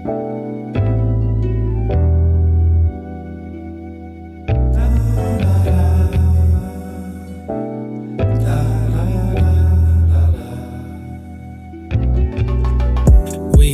[0.00, 0.06] We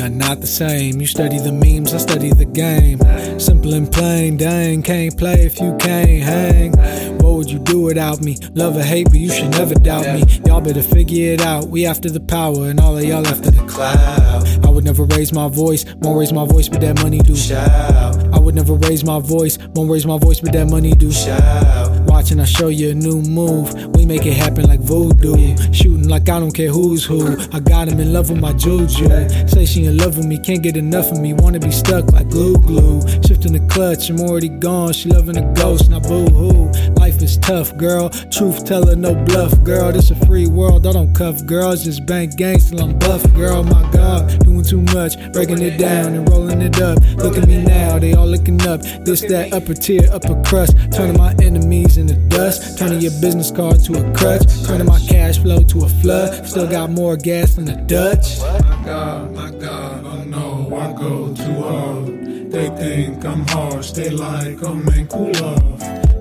[0.00, 1.00] are not the same.
[1.00, 3.00] You study the memes, I study the game.
[3.40, 6.72] Simple and plain, dang, can't play if you can't hang.
[7.18, 8.36] What would you do without me?
[8.54, 10.22] Love or hate, but you should never doubt me.
[10.46, 11.66] Y'all better figure it out.
[11.66, 14.21] We after the power, and all of y'all after the cloud.
[14.64, 18.16] I would never raise my voice, won't raise my voice, but that money do shout.
[18.32, 22.01] I would never raise my voice, won't raise my voice, but that money do shout.
[22.22, 23.74] Watching, I show you a new move.
[23.96, 25.56] We make it happen like voodoo.
[25.72, 27.36] Shooting like I don't care who's who.
[27.52, 29.08] I got him in love with my juju.
[29.48, 31.32] Say she in love with me, can't get enough of me.
[31.32, 33.00] Wanna be stuck like glue glue.
[33.26, 34.92] Shifting the clutch, I'm already gone.
[34.92, 36.70] She loving a ghost, now boo hoo.
[36.92, 38.08] Life is tough, girl.
[38.08, 39.90] Truth teller, no bluff, girl.
[39.90, 41.82] This a free world, I don't cuff girls.
[41.82, 43.64] Just bank gangs till I'm buff, girl.
[43.64, 47.02] My God, doing too much, breaking it down and rolling it up.
[47.16, 48.80] Look at me now, they all looking up.
[49.04, 50.76] This, that, upper tier, upper crust.
[50.92, 52.78] Turning my enemies into dust.
[52.78, 54.42] Turning your business card to a crutch.
[54.66, 56.46] Turning my cash flow to a flood.
[56.46, 58.40] Still got more gas than the Dutch.
[58.40, 62.22] My God, my God, oh no, I go too hard.
[62.52, 65.80] They think I'm harsh, they like, oh man, cool off.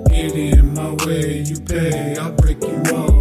[0.10, 3.21] Get in my way, you pay, I break you off.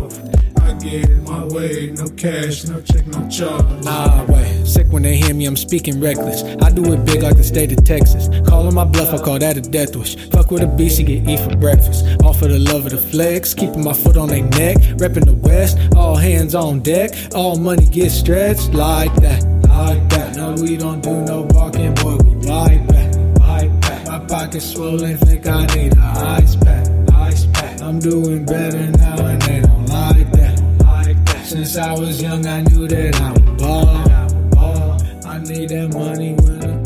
[0.81, 3.67] Get in my way, no cash, no check, no charge.
[3.87, 4.67] Ah, wait.
[4.67, 6.43] Sick when they hear me, I'm speaking reckless.
[6.63, 8.31] I do it big like the state of Texas.
[8.49, 10.17] Calling my bluff, I call that a death wish.
[10.31, 12.07] Fuck with a beast, you get eat for breakfast.
[12.25, 14.79] All for the love of the flex, keeping my foot on their neck.
[14.97, 17.11] Repping the West, all hands on deck.
[17.35, 20.37] All money gets stretched like that, like that.
[20.37, 24.07] No, we don't do no barking, boy, we bite back, back.
[24.07, 27.83] My pockets swollen, think I need a ice pack, ice pack.
[27.83, 29.17] I'm doing better now,
[31.71, 34.99] Since I was young, I knew that I would ball.
[35.25, 36.80] I need that money when